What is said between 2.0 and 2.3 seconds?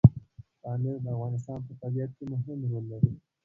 کې